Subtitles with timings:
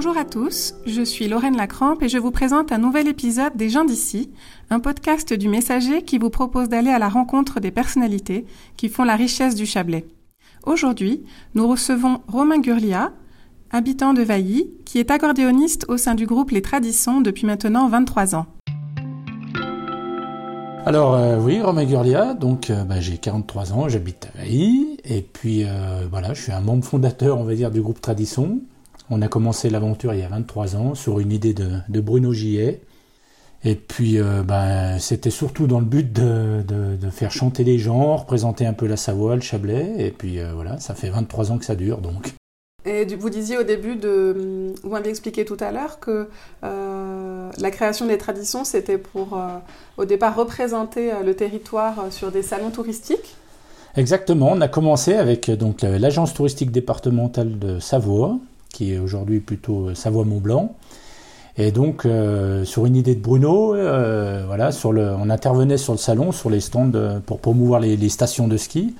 [0.00, 3.68] Bonjour à tous, je suis Lorraine Lacrampe et je vous présente un nouvel épisode des
[3.68, 4.30] gens d'ici,
[4.70, 9.02] un podcast du Messager qui vous propose d'aller à la rencontre des personnalités qui font
[9.02, 10.06] la richesse du Chablais.
[10.64, 11.24] Aujourd'hui,
[11.56, 13.10] nous recevons Romain Gurlia,
[13.72, 18.36] habitant de Vailly, qui est accordéoniste au sein du groupe Les Traditions depuis maintenant 23
[18.36, 18.46] ans.
[20.86, 25.22] Alors euh, oui, Romain Gurlia, donc euh, bah, j'ai 43 ans, j'habite à Vailly, et
[25.22, 28.60] puis euh, voilà, je suis un membre fondateur, on du groupe Tradition.
[29.10, 32.80] On a commencé l'aventure il y a 23 ans sur une idée de, Bruno Gillet.
[33.64, 38.66] Et puis bah, c'était surtout dans le but de, de, faire chanter les gens, représenter
[38.66, 41.74] un peu la Savoie, le Chablais, et puis voilà, ça fait 23 ans que ça
[41.74, 42.34] dure donc.
[42.88, 46.28] Et vous disiez au début de, vous m'avez expliqué tout à l'heure que
[46.64, 49.58] euh, la création des traditions, c'était pour euh,
[49.96, 53.36] au départ représenter euh, le territoire sur des salons touristiques.
[53.96, 58.38] Exactement, on a commencé avec donc l'agence touristique départementale de Savoie,
[58.72, 60.76] qui est aujourd'hui plutôt Savoie-Mont-Blanc.
[61.56, 62.06] Et donc,
[62.64, 66.60] sur une idée de Bruno, voilà, sur le, on intervenait sur le salon, sur les
[66.60, 66.92] stands
[67.26, 68.94] pour promouvoir les stations de ski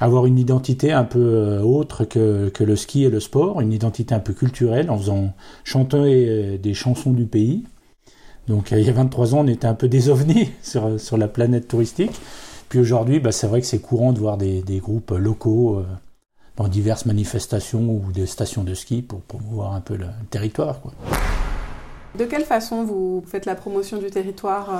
[0.00, 3.72] avoir une identité un peu euh, autre que, que, le ski et le sport, une
[3.72, 5.32] identité un peu culturelle en faisant
[5.64, 7.64] chanter euh, des chansons du pays.
[8.48, 11.16] Donc euh, il y a 23 ans, on était un peu des ovnis sur, sur
[11.16, 12.12] la planète touristique.
[12.68, 15.84] Puis aujourd'hui, bah, c'est vrai que c'est courant de voir des groupes locaux
[16.56, 20.80] dans diverses manifestations ou des stations de ski pour promouvoir un peu le, territoire.
[20.80, 20.92] Quoi.
[22.18, 24.70] De quelle façon vous faites la promotion du territoire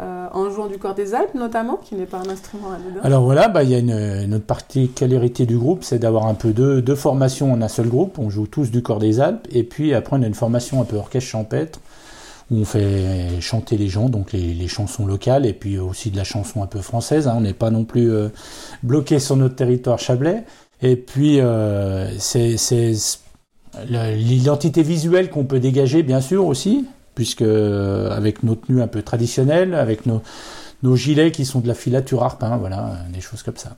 [0.00, 3.00] euh, en jouant du corps des Alpes notamment, qui n'est pas un instrument anodin.
[3.02, 6.52] Alors voilà, bah, il y a une, autre particularité du groupe, c'est d'avoir un peu
[6.52, 8.16] deux, deux, formations en un seul groupe.
[8.20, 10.84] On joue tous du corps des Alpes, et puis après on a une formation un
[10.84, 11.80] peu orchestre champêtre,
[12.52, 16.24] où on fait chanter les gens, donc les, chansons locales, et puis aussi de la
[16.24, 17.26] chanson un peu française.
[17.26, 17.34] Hein.
[17.36, 18.28] On n'est pas non plus euh,
[18.84, 20.44] bloqué sur notre territoire chablais.
[20.82, 22.56] Et puis euh, c'est
[23.88, 29.02] l'identité visuelle qu'on peut dégager, bien sûr aussi, puisque euh, avec nos tenues un peu
[29.02, 30.22] traditionnelles, avec nos,
[30.82, 33.76] nos gilets qui sont de la filature arpin, voilà, des choses comme ça.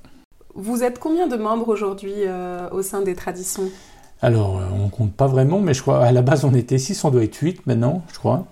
[0.54, 3.70] Vous êtes combien de membres aujourd'hui euh, au sein des traditions?
[4.20, 7.10] Alors, on compte pas vraiment, mais je crois à la base on était 6, on
[7.10, 8.44] doit être 8 maintenant, je crois.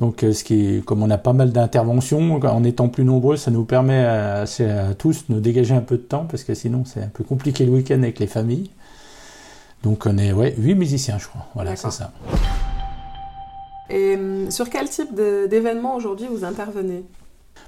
[0.00, 3.64] Donc, ce qui comme on a pas mal d'interventions, en étant plus nombreux, ça nous
[3.64, 7.00] permet à, à, tous de nous dégager un peu de temps, parce que sinon c'est
[7.00, 8.70] un peu compliqué le week-end avec les familles.
[9.84, 11.46] Donc, on est ouais, 8 musiciens, je crois.
[11.54, 12.10] Voilà, c'est ça.
[13.90, 17.04] Et hum, sur quel type d'événements aujourd'hui vous intervenez?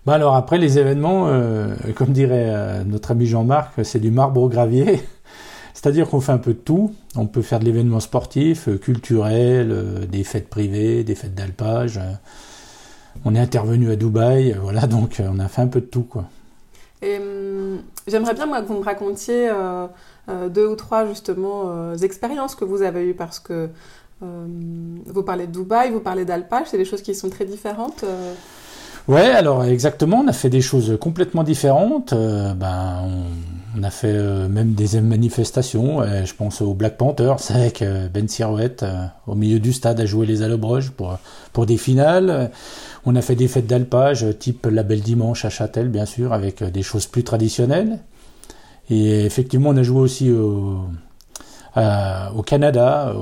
[0.05, 4.41] Bah alors après les événements, euh, comme dirait euh, notre ami Jean-Marc, c'est du marbre
[4.41, 5.01] au gravier.
[5.77, 6.95] C'est-à-dire qu'on fait un peu de tout.
[7.17, 12.01] On peut faire de l'événement sportif, euh, culturel, des fêtes privées, des fêtes d'alpage.
[13.25, 16.25] on est intervenu à Dubaï, voilà, donc on a fait un peu de tout, quoi.
[17.03, 19.51] Et hum, j'aimerais bien moi que vous me racontiez
[20.51, 23.69] deux ou trois justement expériences que vous avez eues parce que
[24.23, 24.47] euh,
[25.07, 28.35] vous parlez de Dubaï, vous parlez d'alpage, c'est des choses qui sont très différentes euh
[29.09, 32.13] Ouais, alors exactement, on a fait des choses complètement différentes.
[32.13, 33.25] Euh, ben, on,
[33.83, 34.13] a fait
[34.49, 36.03] même des manifestations.
[36.03, 38.85] je pense au Black Panthers avec Ben Sirouette
[39.27, 41.19] au milieu du stade à jouer les allobroges pour,
[41.53, 42.51] pour des finales.
[43.05, 46.63] On a fait des fêtes d'alpage type la Belle Dimanche à Châtel, bien sûr, avec
[46.63, 47.99] des choses plus traditionnelles.
[48.91, 50.87] Et effectivement, on a joué aussi au,
[52.45, 53.13] Canada,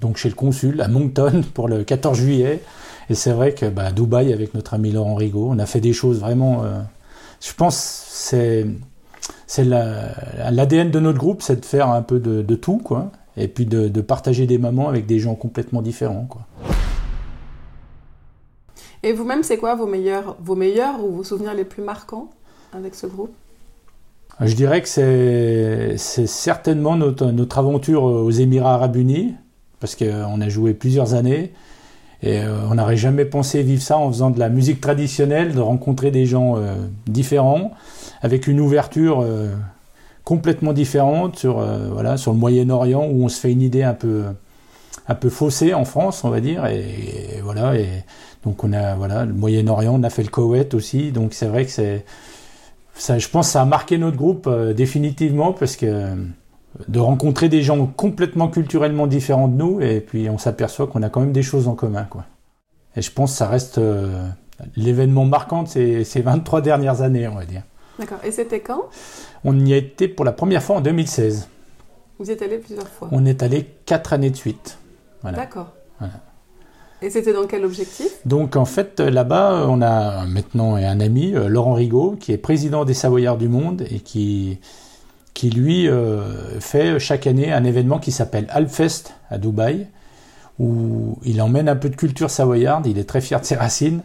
[0.00, 2.62] donc chez le consul à Moncton pour le 14 juillet.
[3.10, 5.92] Et c'est vrai que bah, Dubaï, avec notre ami Laurent Rigaud, on a fait des
[5.92, 6.64] choses vraiment.
[6.64, 6.80] Euh,
[7.40, 8.66] je pense c'est
[9.46, 13.10] c'est l'ADN de notre groupe, c'est de faire un peu de, tout, quoi.
[13.36, 16.42] Et puis de, partager des moments avec des gens complètement différents, quoi.
[19.02, 22.30] Et vous-même, c'est quoi vos meilleurs, vos meilleurs ou vos souvenirs les plus marquants
[22.72, 23.34] avec ce groupe?
[24.40, 29.34] Je dirais que c'est certainement notre, notre aventure aux Émirats Arabes Unis,
[29.78, 31.52] parce qu'on a joué plusieurs années
[32.24, 35.60] et euh, on n'aurait jamais pensé vivre ça en faisant de la musique traditionnelle, de
[35.60, 36.74] rencontrer des gens euh,
[37.06, 37.72] différents,
[38.22, 39.50] avec une ouverture euh,
[40.24, 41.62] complètement différente sur,
[41.92, 44.22] voilà, sur le Moyen-Orient où on se fait une idée un peu,
[45.06, 46.64] un peu faussée en France, on va dire.
[46.64, 47.86] Et, voilà, et
[48.42, 51.66] donc on a voilà, le Moyen-Orient, on a fait le Koweït aussi, donc c'est vrai
[51.66, 52.06] que c'est.
[52.94, 56.14] Ça, je pense que ça a marqué notre groupe définitivement parce que
[56.88, 61.08] de rencontrer des gens complètement culturellement différents de nous, et puis on s'aperçoit qu'on a
[61.08, 62.04] quand même des choses en commun.
[62.04, 62.24] Quoi.
[62.96, 64.26] Et je pense que ça reste euh,
[64.76, 67.62] l'événement marquant de ces, ces, 23 dernières années, on va dire.
[67.98, 68.18] D'accord.
[68.24, 68.84] Et c'était quand?
[69.44, 71.48] On y a été pour la première fois en 2016.
[72.18, 74.78] Vous y êtes allé plusieurs fois On est allé quatre années de suite.
[75.22, 75.72] D'accord.
[77.02, 78.18] Et c'était dans quel objectif?
[78.24, 82.84] Donc en fait là-bas, on a maintenant un ami, euh, Laurent Rigaud, qui est président
[82.84, 84.58] des Savoyards du Monde et qui
[85.34, 89.88] qui lui euh, fait chaque année un événement qui s'appelle Alpfest à Dubaï,
[90.60, 94.02] où il emmène un peu de culture savoyarde, il est très fier de ses racines,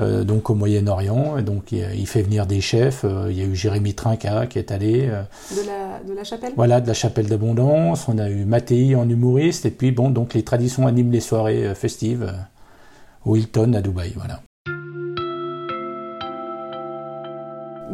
[0.00, 3.54] euh, donc au Moyen-Orient, donc il, fait venir des chefs, euh, il y a eu
[3.54, 5.06] Jérémy Trinca qui est allé.
[5.06, 6.52] De, la, de, la, chapelle?
[6.56, 10.34] Voilà, de la chapelle d'abondance, on a eu Mattei en humoriste, et puis bon, donc
[10.34, 12.34] les traditions animent les soirées festives
[13.24, 14.40] au Hilton à Dubaï, voilà.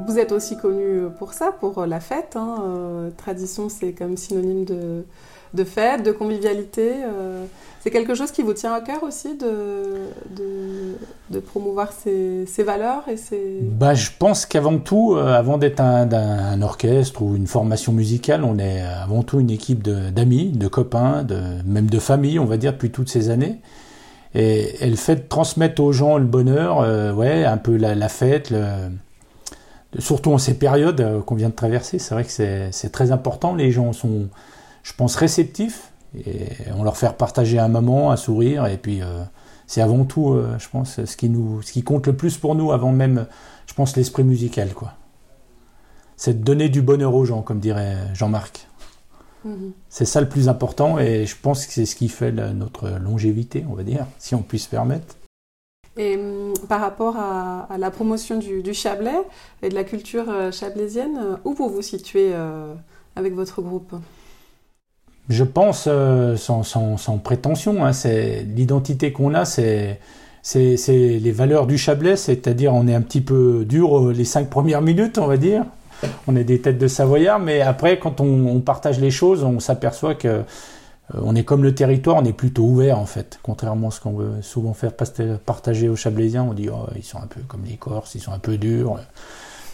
[0.07, 2.37] Vous êtes aussi connu pour ça, pour la fête.
[2.37, 3.11] Hein.
[3.17, 6.93] tradition, c'est comme synonyme de, fête, de convivialité.
[7.05, 7.45] Euh,
[7.81, 13.59] c'est quelque chose qui vous tient à cœur aussi de, promouvoir ces, valeurs et ces...
[13.63, 18.59] Bah, je pense qu'avant tout, euh, avant d'être un, orchestre ou une formation musicale, on
[18.59, 21.27] est avant tout une équipe d'amis, de, copains,
[21.65, 23.59] même de famille, on va dire, depuis toutes ces années.
[24.35, 28.53] Et, le fait de transmettre aux gens le bonheur, euh, ouais, un peu la, fête,
[29.99, 33.55] surtout en ces périodes qu'on vient de traverser, c'est vrai que c'est très important.
[33.55, 34.29] Les gens sont
[34.83, 35.93] je pense, réceptifs.
[36.27, 38.67] Et on leur fait partager un moment, un sourire.
[38.67, 39.23] Et puis, euh,
[39.67, 42.55] c'est avant tout, euh, je pense, ce qui, nous, ce qui compte le plus pour
[42.55, 43.27] nous, avant même,
[43.67, 44.73] je pense, l'esprit musical.
[44.75, 44.95] quoi.
[46.17, 48.67] C'est de donner du bonheur aux gens, comme dirait Jean-Marc.
[49.45, 49.73] Mhm.
[49.89, 50.99] C'est ça le plus important.
[50.99, 54.43] Et je pense que c'est ce qui fait notre longévité, on va dire, si on
[54.43, 55.17] puisse permettre.
[55.97, 59.21] Et hum, par rapport à, la promotion du, Chablais
[59.63, 62.33] et de la culture euh, chablaisienne, où vous vous situez
[63.17, 63.95] avec votre groupe?
[65.31, 70.01] Je pense, euh, sans, prétention, hein, c'est l'identité qu'on a, c'est
[70.89, 74.83] les valeurs du Chablais, c'est-à-dire on est un petit peu dur euh, les cinq premières
[74.83, 75.65] minutes, on va dire.
[76.27, 80.17] On est des têtes de Savoyard, mais après, quand on, partage les choses, on s'aperçoit
[80.17, 80.43] que euh,
[81.15, 83.39] on est comme le territoire, on est plutôt ouvert en fait.
[83.43, 84.93] Contrairement à ce qu'on veut souvent faire
[85.45, 88.33] partager aux Chablaisiens, on dit oh, ils sont un peu comme les Corses, ils sont
[88.33, 88.99] un peu durs.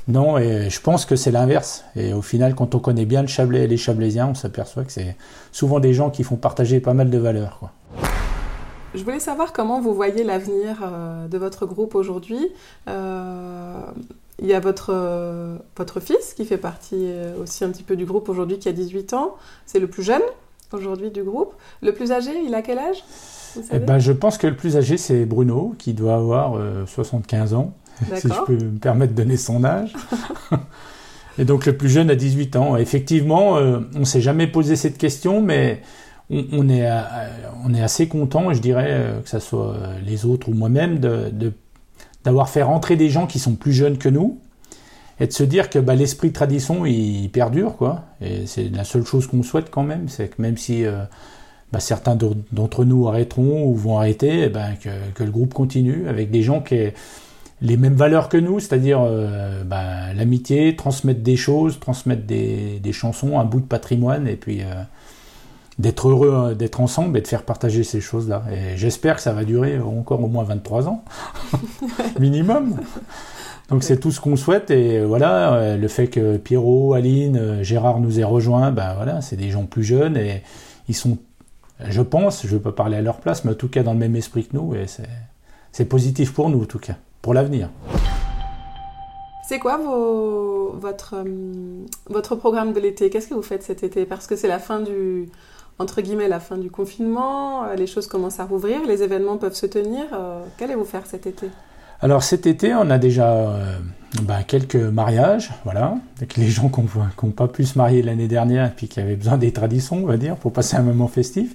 [0.08, 1.84] Non, et je pense que c'est l'inverse.
[1.96, 4.92] Et au final, quand on connaît bien le Chablais et les Chablaisiens, on s'aperçoit que
[4.92, 5.16] c'est
[5.50, 7.72] souvent des gens qui font partager pas mal de valeurs.
[8.94, 12.48] Je voulais savoir comment vous voyez l'avenir euh, de votre groupe aujourd'hui.
[12.88, 13.80] Euh,
[14.38, 17.10] il y a votre, euh, votre fils qui fait partie
[17.42, 19.34] aussi un petit peu du groupe aujourd'hui, qui a 18 ans.
[19.66, 20.22] C'est le plus jeune
[20.72, 21.54] aujourd'hui du groupe.
[21.82, 23.04] Le plus âgé, il a quel âge
[23.72, 27.74] eh ben, Je pense que le plus âgé, c'est Bruno, qui doit avoir 75 ans
[28.14, 29.94] si je peux me permettre de donner son âge.
[31.38, 32.76] Et donc le plus jeune a 18 ans.
[32.76, 35.82] Effectivement, euh, on ne s'est jamais posé cette question, mais
[36.30, 37.02] on, est, euh,
[37.64, 40.98] on est assez content, je dirais, euh, que ce soit les autres ou moi-même,
[42.24, 44.38] d'avoir fait rentrer des gens qui sont plus jeunes que nous
[45.20, 47.76] et de se dire que bah, l'esprit de tradition, il, perdure.
[47.76, 48.04] quoi.
[48.20, 50.84] Et c'est la seule chose qu'on souhaite quand même, c'est que même si
[51.72, 52.16] bah, certains
[52.52, 56.42] d'entre nous arrêteront ou vont arrêter, eh ben, que, que, le groupe continue avec des
[56.42, 56.92] gens qui
[57.62, 63.38] les mêmes valeurs que nous, c'est-à-dire euh, bah, l'amitié, transmettre des choses, transmettre des, chansons,
[63.38, 64.82] un bout de patrimoine, et puis euh,
[65.78, 68.44] d'être heureux euh, d'être ensemble et de faire partager ces choses-là.
[68.52, 71.04] Et j'espère que ça va durer encore au moins 23 ans,
[72.20, 72.76] minimum.
[73.68, 78.20] Donc c'est tout ce qu'on souhaite, et voilà, le fait que Pierrot, Aline, Gérard nous
[78.20, 80.42] aient rejoints, ben voilà, c'est des gens plus jeunes, et
[80.88, 81.18] ils sont,
[81.80, 83.92] je pense, je ne veux pas parler à leur place, mais en tout cas dans
[83.92, 84.86] le même esprit que nous, et
[85.72, 87.68] c'est positif pour nous en tout cas pour l'avenir.
[89.48, 93.10] C'est quoi votre, euh, votre programme de l'été?
[93.10, 94.04] Qu'est-ce que vous faites cet été?
[94.04, 95.28] Parce que c'est la fin du,
[95.78, 99.54] entre guillemets, la fin du confinement, euh, les choses commencent à rouvrir, les événements peuvent
[99.54, 100.04] se tenir.
[100.12, 101.48] Euh, qu'allez-vous faire cet été?
[102.00, 103.58] Alors cet été, on a déjà
[104.22, 108.72] bah, quelques mariages, voilà, avec les gens qui n'ont pas pu se marier l'année dernière
[108.82, 111.54] et qui avaient besoin des traditions, on va dire, pour passer un moment festif.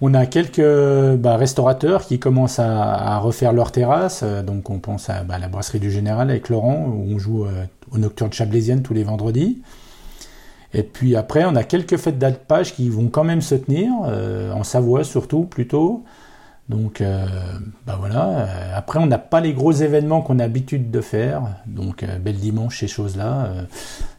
[0.00, 4.20] On a quelques bah, restaurateurs qui commencent à, refaire leur terrasse.
[4.22, 7.44] Euh, donc on pense à bah, la brasserie du Général avec Laurent, où on joue
[7.44, 8.30] euh, aux Nocturnes
[8.82, 9.62] tous les vendredis.
[10.72, 14.52] Et puis après, on a quelques fêtes d'alpage qui vont quand même se tenir, euh,
[14.52, 16.04] en Savoie surtout, plutôt.
[16.68, 17.02] Donc
[17.86, 18.48] bah voilà.
[18.74, 21.42] Après, on n'a pas les gros événements qu'on a l'habitude de faire.
[21.66, 23.50] Donc Belle Dimanche, ces choses-là,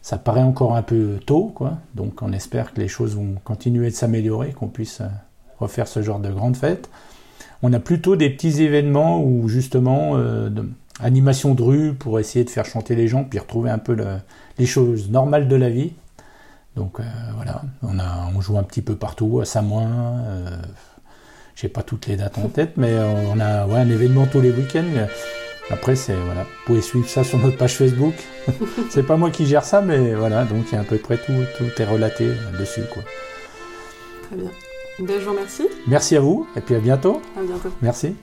[0.00, 1.78] ça paraît encore un peu tôt, quoi.
[1.96, 5.02] Donc on espère que les choses vont continuer de s'améliorer, qu'on puisse
[5.58, 6.88] refaire ce genre de grande fête.
[7.62, 10.68] On a plutôt des petits événements où justement euh, de,
[11.00, 13.96] animation de rue pour essayer de faire chanter les gens, puis retrouver un peu
[14.58, 15.92] les choses normales de la vie.
[16.76, 20.22] Donc euh, voilà, on, a, on joue un petit peu partout, à Samoin.
[21.56, 24.50] Euh, j'ai pas toutes les dates en tête, mais on a un événement tous les
[24.50, 25.06] week-ends.
[25.70, 28.14] Après, c'est voilà, vous pouvez suivre ça sur notre page Facebook.
[28.90, 31.18] c'est pas moi qui gère ça, mais voilà, donc il y a à peu près
[31.18, 33.02] tout, tout est relaté dessus, quoi.
[34.22, 34.50] Très bien.
[35.00, 35.68] Ben, je vous remercie.
[35.86, 37.20] Merci à vous et puis à bientôt.
[37.36, 37.70] À bientôt.
[37.82, 38.14] Merci.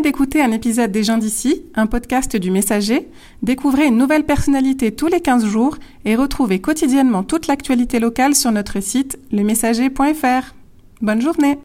[0.00, 3.08] D'écouter un épisode des gens d'ici, un podcast du Messager.
[3.42, 8.52] Découvrez une nouvelle personnalité tous les 15 jours et retrouvez quotidiennement toute l'actualité locale sur
[8.52, 10.54] notre site lemessager.fr.
[11.00, 11.58] Bonne journée